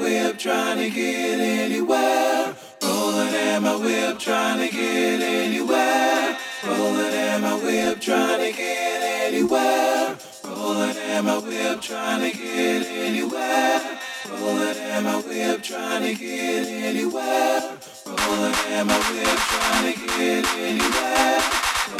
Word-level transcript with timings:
whip, 0.00 0.38
trying 0.38 0.78
to 0.78 0.90
get 0.90 1.40
anywhere. 1.40 2.54
Rolling 2.82 3.34
at 3.34 3.60
my 3.60 3.76
whip, 3.76 4.18
trying 4.18 4.58
to 4.58 4.74
get 4.74 5.20
anywhere. 5.20 6.38
Rolling 6.64 7.14
at 7.14 7.40
my 7.40 7.54
whip, 7.54 8.00
trying 8.00 8.40
to 8.40 8.56
get 8.56 9.02
anywhere. 9.26 10.16
Rolling 10.44 10.96
at 10.96 11.24
my 11.24 11.38
whip, 11.38 11.80
trying 11.80 12.20
to 12.20 12.36
get 12.36 12.86
anywhere. 12.86 13.98
Rolling 14.30 14.76
at 14.78 15.02
my 15.02 15.16
whip, 15.20 15.62
trying 15.62 16.02
to 16.02 16.14
get 16.14 16.66
anywhere. 16.66 17.60
Rolling 18.06 18.54
at 18.72 18.86
my 18.86 18.98
whip, 19.12 19.38
trying 19.48 19.92
to 19.92 20.00
get 20.00 20.46
anywhere. 20.56 21.40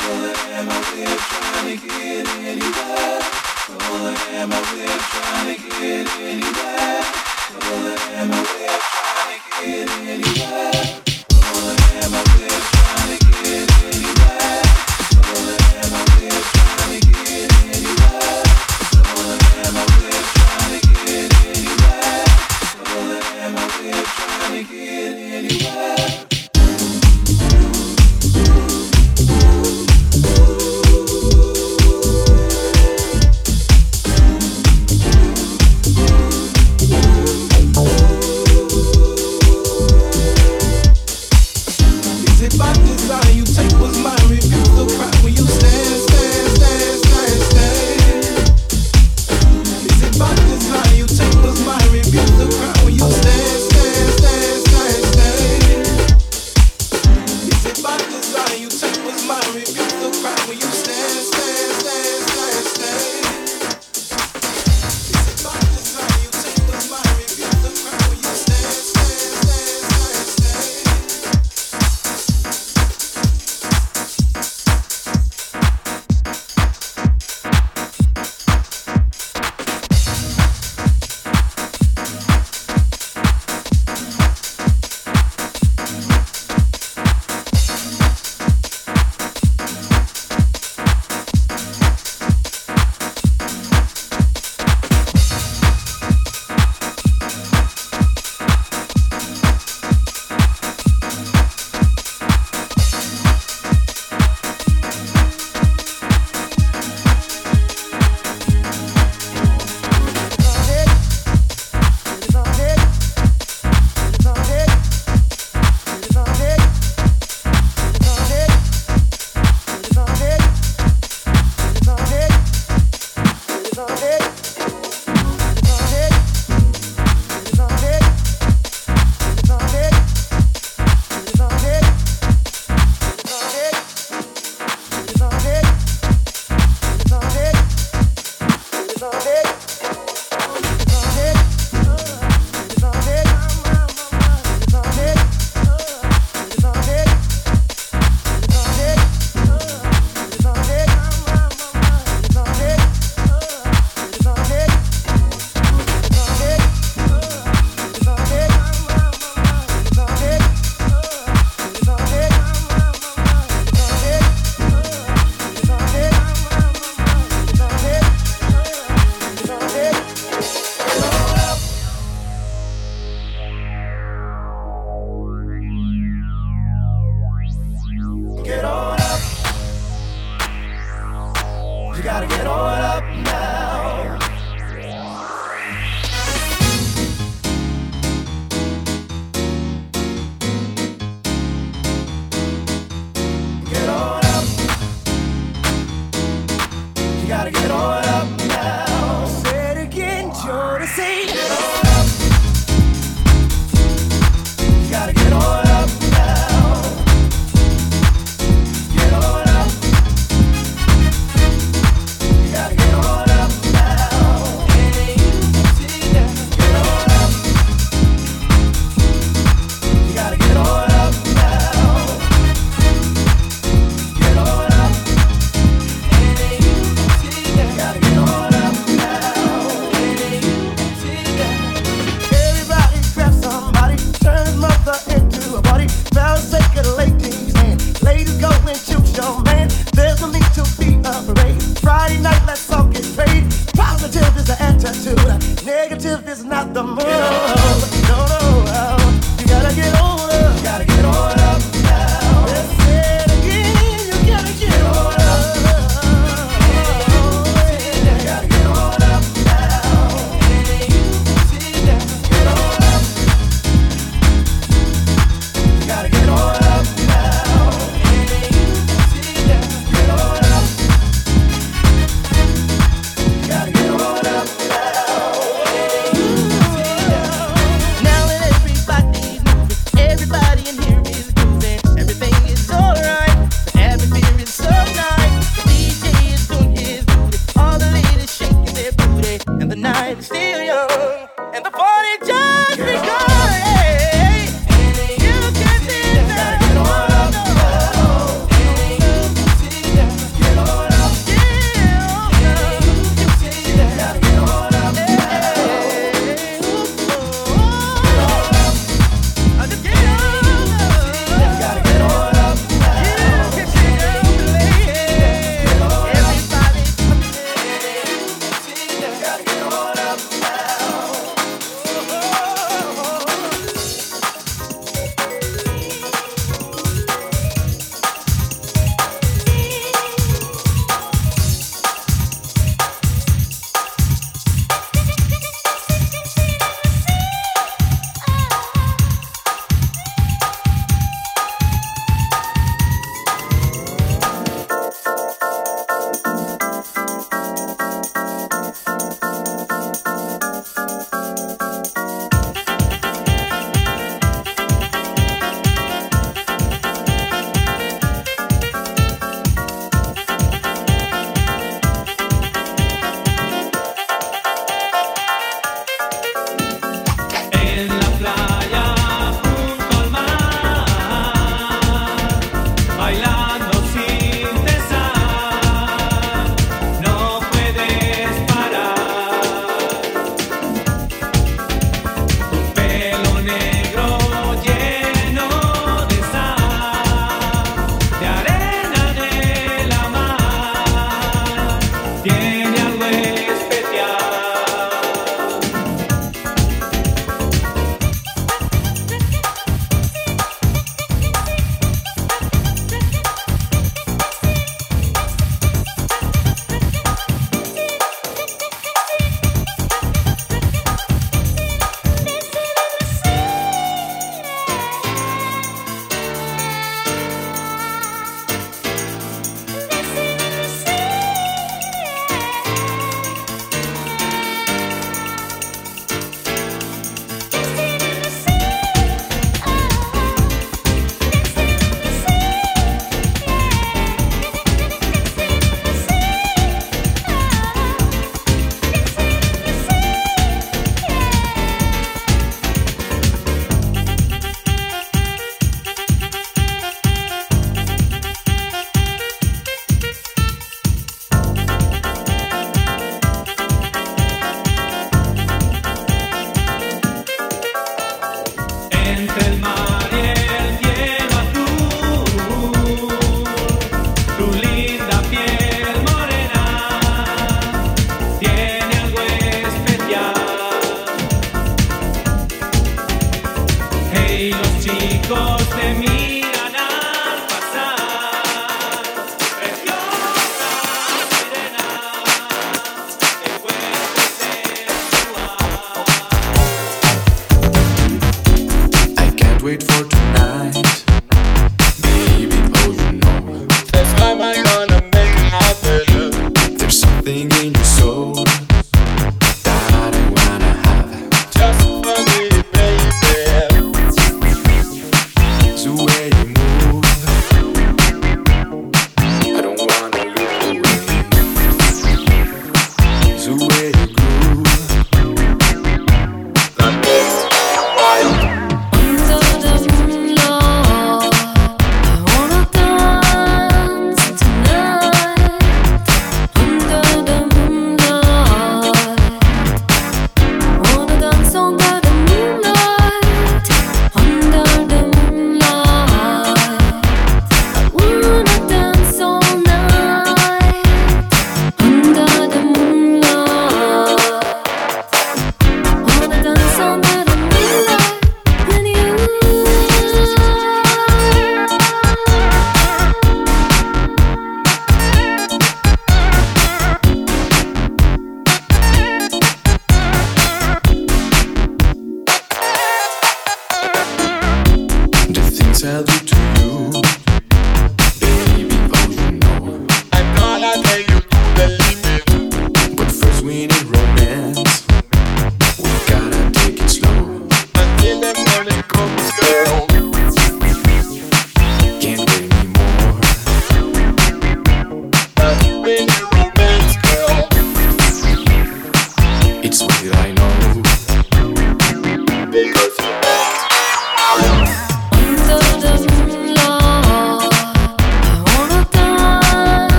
Rolling 0.00 0.36
at 0.56 0.64
my 0.64 0.80
whip, 0.90 1.18
trying 1.32 1.66
to 1.68 1.86
get 1.86 2.28
anywhere. 2.48 3.20
Rolling 3.68 4.16
at 4.38 4.48
my 4.48 4.60
whip, 4.72 5.00
trying 5.12 5.54
to 5.54 5.62
get 5.62 6.06
anywhere. 6.18 7.19
Will 7.52 7.62
I 7.62 7.96
ever 8.14 8.42
live? 8.42 9.40
I? 12.42 12.79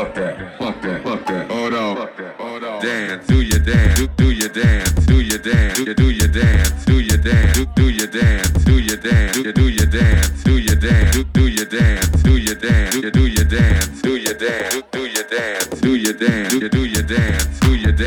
Fuck 0.00 0.14
that. 0.14 0.58
Fuck 0.58 0.80
that. 0.80 1.02
Fuck 1.04 1.26
that. 1.26 1.50
Hold 1.50 1.74
on. 1.74 1.96
Fuck 1.96 2.16
that. 2.16 2.80
Dance. 2.80 3.26
Do 3.26 3.42
your 3.42 3.58
dance. 3.58 4.08
Do, 4.16 4.30
your 4.30 4.48
dance. 4.48 4.92
Do 5.04 5.20
your 5.20 5.36
dance. 5.36 5.76
Do, 5.76 6.08
your 6.08 6.26
dance. 6.26 6.84
Do 6.86 7.00
your 7.02 7.18
dance. 7.18 7.74
Do, 7.74 7.90
your 7.90 8.06
dance. 8.06 8.48
Do 8.64 8.80
your 8.80 8.96
dance. 8.96 9.52
Do, 9.52 9.68
your 9.68 9.84
dance. 9.84 10.42
Do 10.42 10.56
your 10.56 10.64
dance. 10.64 11.28
Do, 11.34 11.50
your 11.50 11.66
dance. 11.66 12.08
Do 12.22 12.38
your 12.38 12.54
dance. 12.54 14.00
Do, 14.00 14.16
your 14.16 14.34
dance. 14.34 14.80
Do 14.80 14.96
your 14.96 15.44
dance. 15.44 15.68
Do, 15.68 16.04
your 16.08 16.22
dance. 16.22 17.60
Do 17.60 17.84
your 17.84 18.00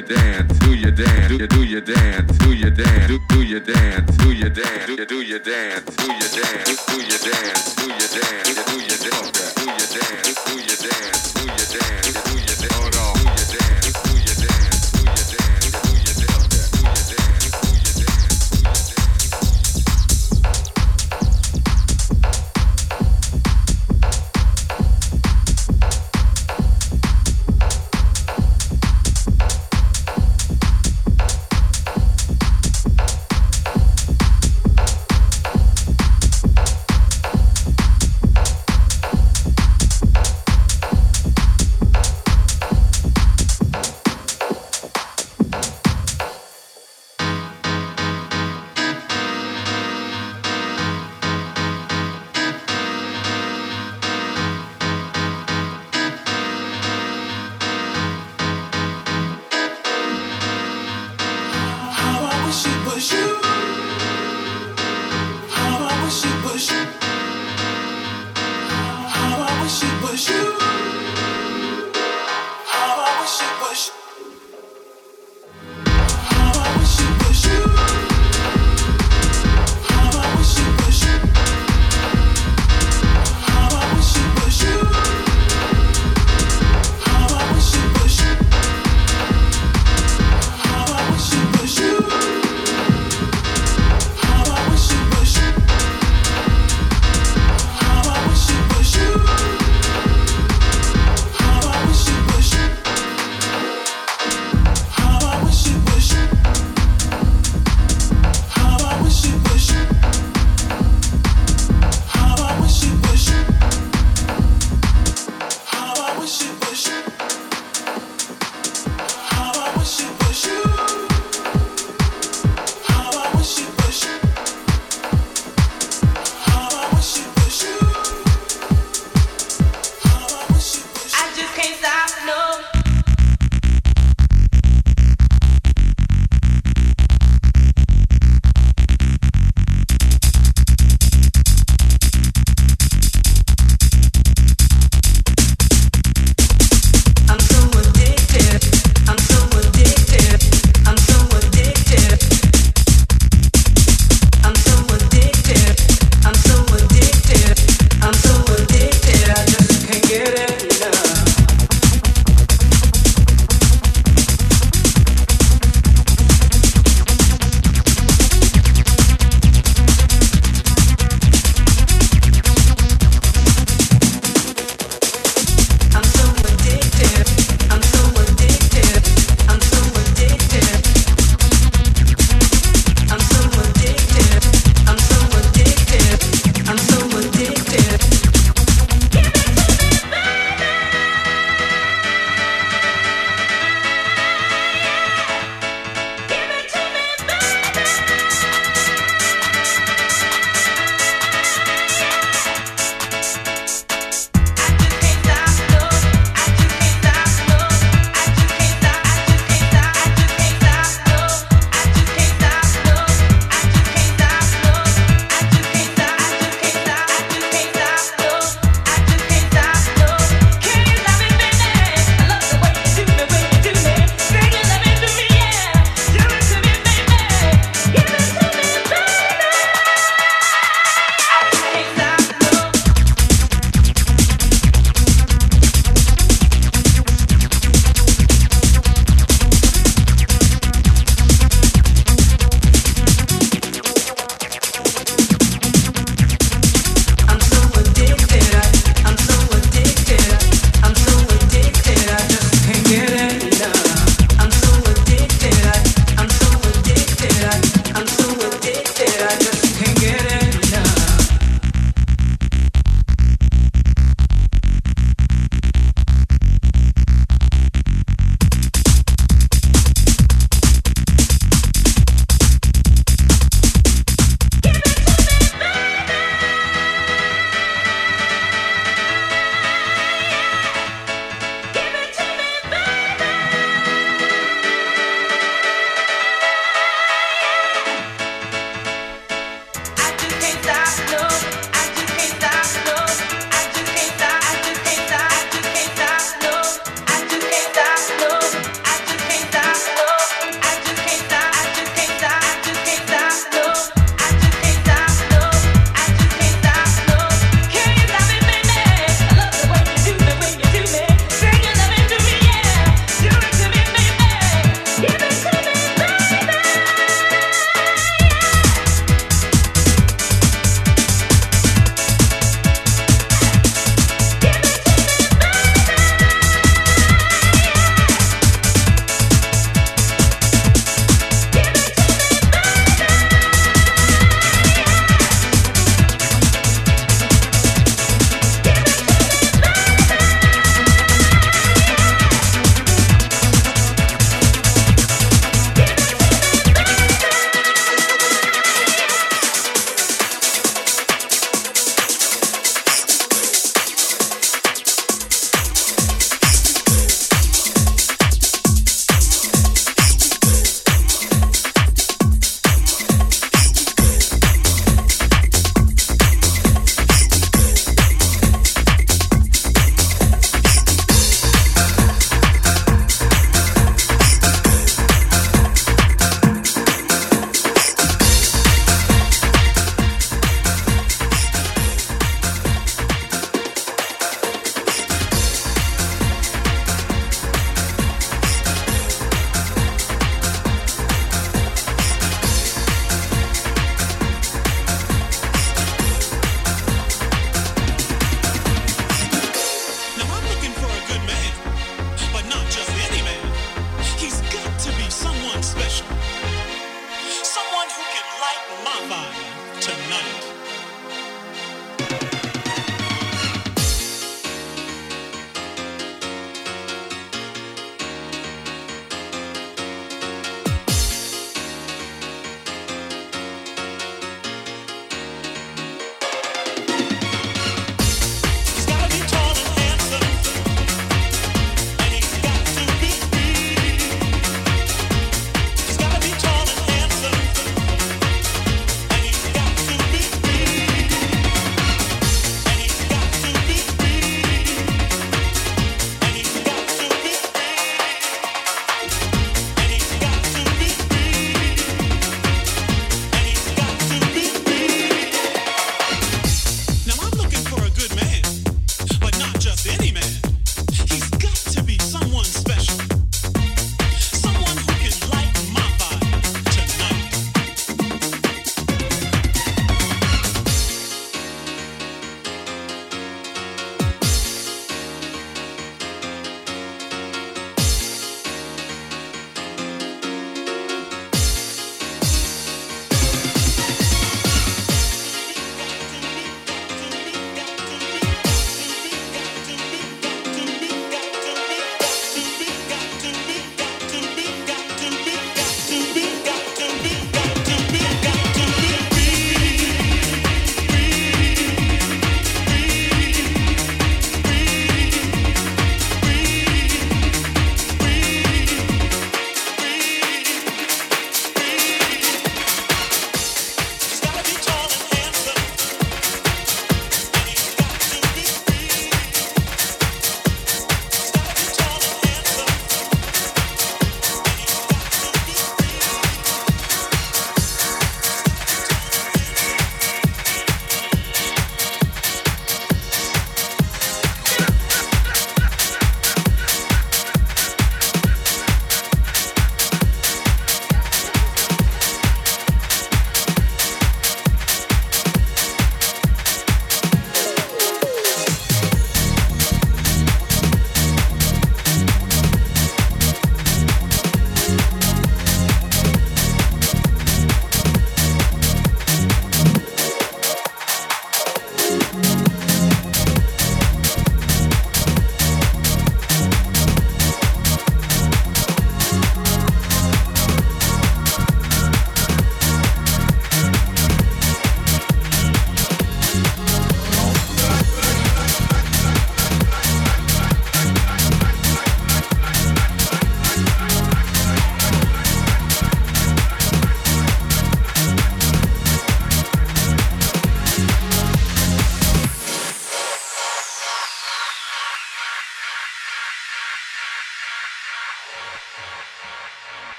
dance. 0.00 0.48
Do, 0.48 0.72
your 1.52 1.80
dance. 1.90 2.38
Do 2.38 2.54
your 2.54 2.70
dance. 2.72 4.16
Do, 4.16 4.32
your 4.32 4.48
dance. 4.48 4.96
Do 5.06 5.20
your 5.20 5.38
dance. 5.38 5.96
Do 5.96 6.12
your 6.12 6.28
dance. 6.42 6.69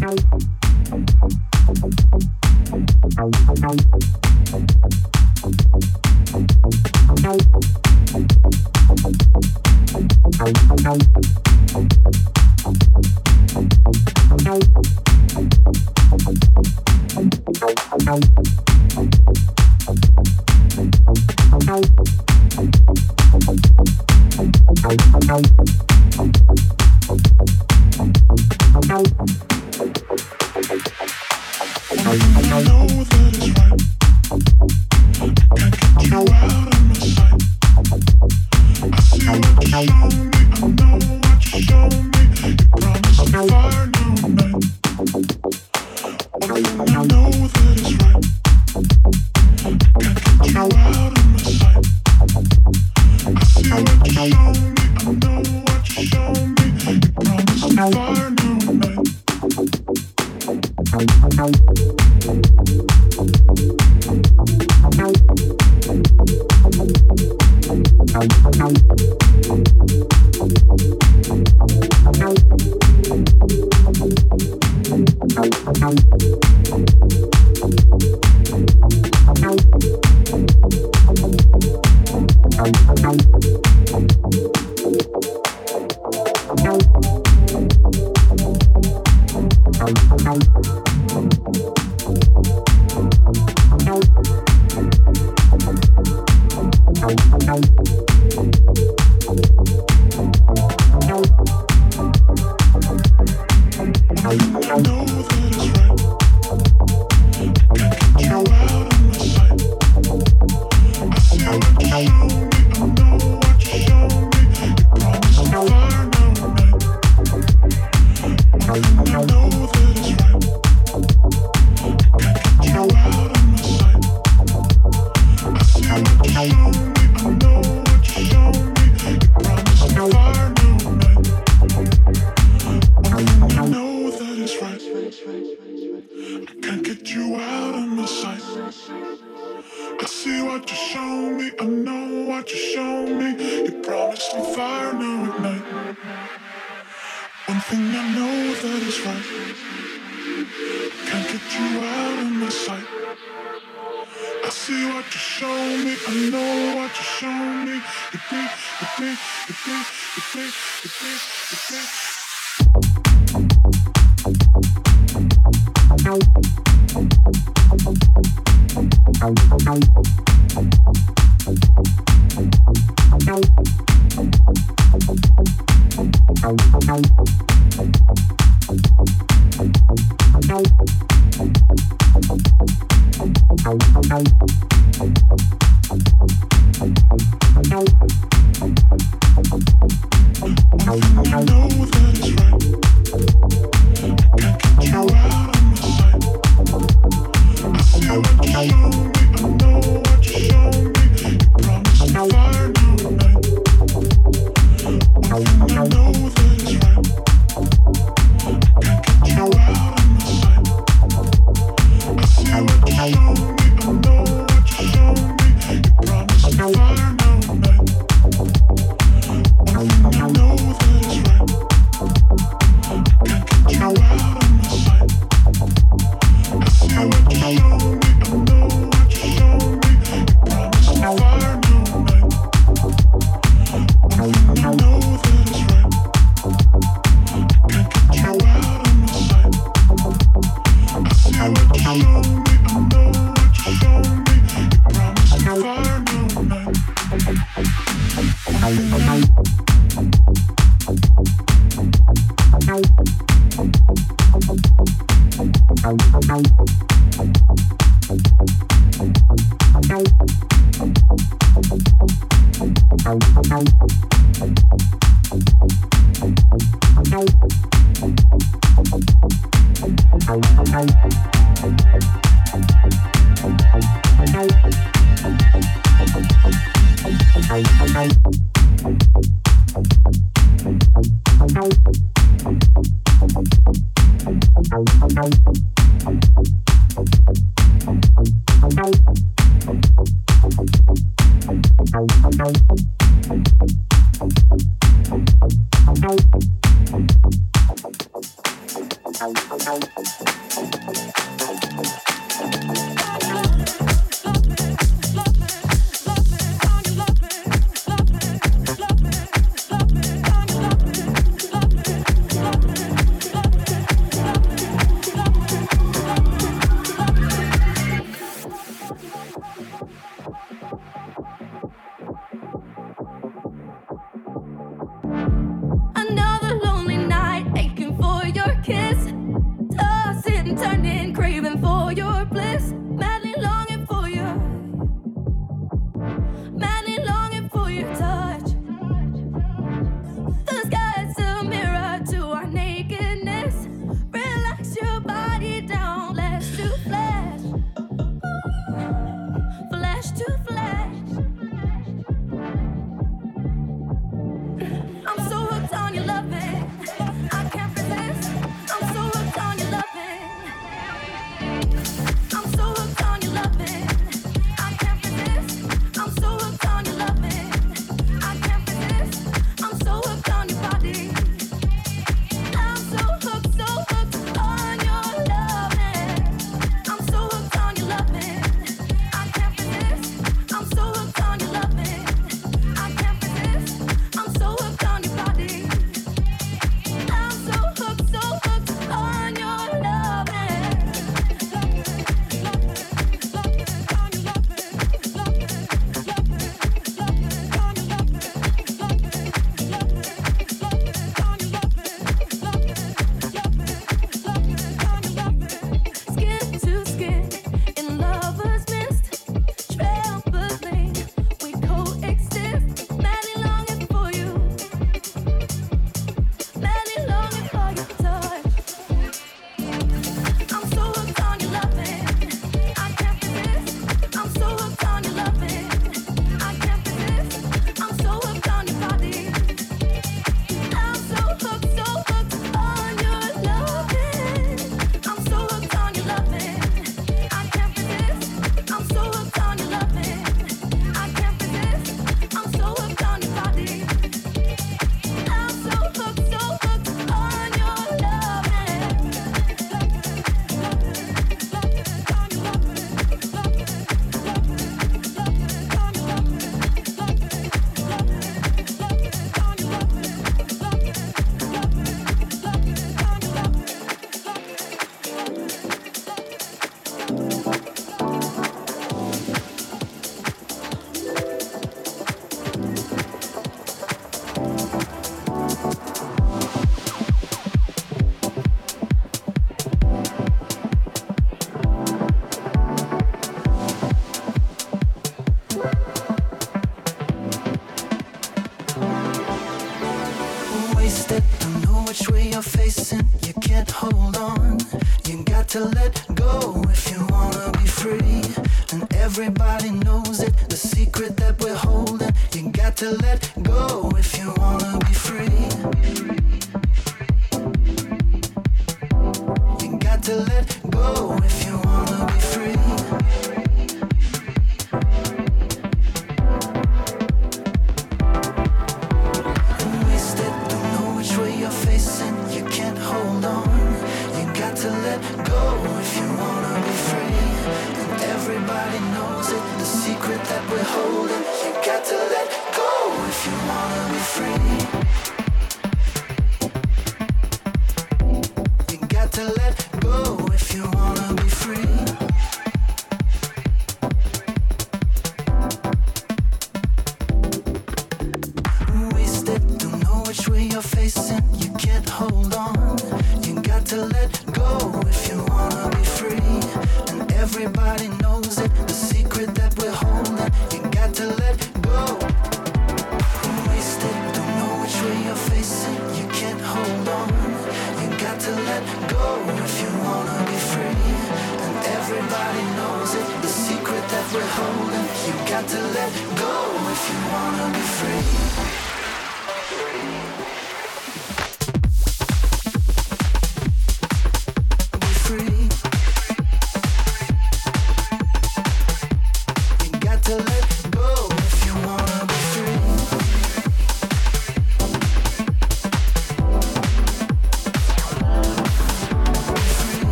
Thank 0.00 0.57